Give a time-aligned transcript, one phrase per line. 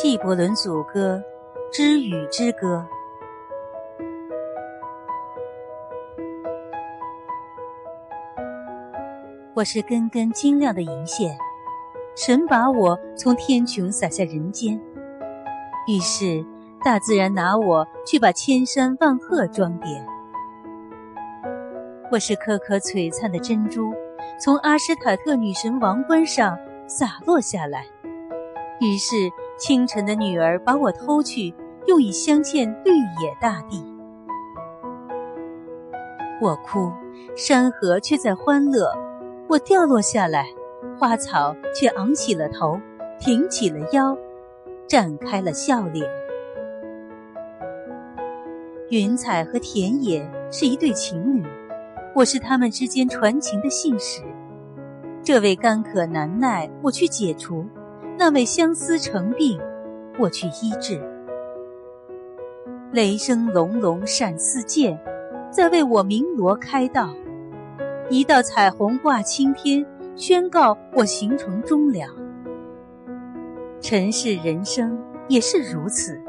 [0.00, 1.20] 纪伯伦组歌
[1.72, 2.86] 《知雨之歌》。
[9.54, 11.36] 我是根根晶亮的银线，
[12.14, 14.80] 神把我从天穹撒下人间，
[15.88, 16.46] 于是
[16.84, 20.06] 大自然拿我去把千山万壑装点。
[22.12, 23.92] 我是颗颗璀璨的珍珠，
[24.40, 26.56] 从阿什塔特女神王冠上
[26.86, 27.84] 洒落下来，
[28.80, 29.16] 于是。
[29.58, 31.52] 清晨的女儿把我偷去，
[31.86, 33.84] 用以镶嵌绿野大地。
[36.40, 36.92] 我哭，
[37.36, 38.86] 山河却在欢乐；
[39.48, 40.46] 我掉落下来，
[40.96, 42.80] 花草却昂起了头，
[43.18, 44.16] 挺起了腰，
[44.86, 46.08] 绽开了笑脸。
[48.90, 51.44] 云彩和田野是一对情侣，
[52.14, 54.22] 我是他们之间传情的信使。
[55.24, 57.66] 这位干渴难耐，我去解除。
[58.18, 59.60] 那位相思成病，
[60.18, 61.00] 我去医治。
[62.90, 64.98] 雷声隆隆闪似箭，
[65.52, 67.14] 在为我鸣锣开道。
[68.10, 72.08] 一道彩虹挂青天，宣告我行程终了。
[73.80, 76.20] 尘世人生也是如此，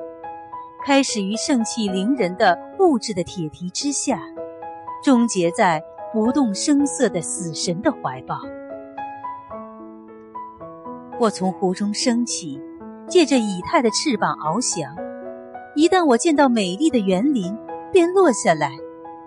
[0.86, 4.22] 开始于盛气凌人的物质的铁蹄之下，
[5.04, 8.40] 终结在不动声色的死神的怀抱。
[11.20, 12.62] 我从湖中升起，
[13.10, 14.96] 借着以太的翅膀翱翔。
[15.76, 17.54] 一旦我见到美丽的园林，
[17.92, 18.72] 便落下来，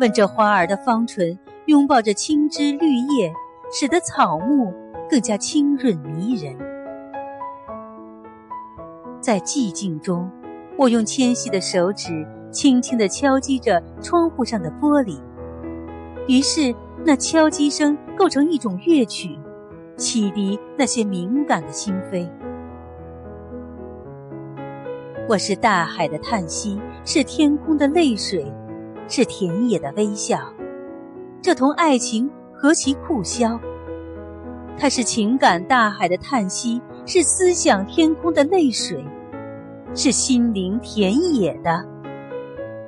[0.00, 3.30] 吻着花儿的芳唇，拥抱着青枝绿叶，
[3.70, 4.72] 使得草木
[5.10, 6.56] 更加清润迷人。
[9.20, 10.30] 在寂静中，
[10.78, 15.20] 我用纤细的手指轻轻地敲击着窗户上的玻璃，
[16.26, 19.38] 于是那敲击声构成一种乐曲。
[20.02, 22.28] 启迪那些敏感的心扉。
[25.28, 28.52] 我是大海的叹息，是天空的泪水，
[29.06, 30.40] 是田野的微笑。
[31.40, 33.56] 这同爱情何其酷销！
[34.76, 39.04] 它是情感大海的叹息，是思想天空的泪水，
[39.94, 41.86] 是心灵田野的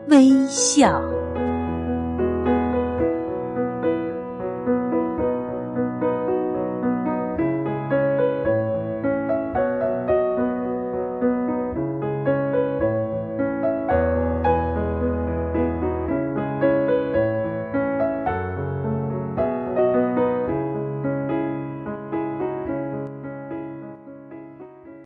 [0.09, 1.01] 微笑。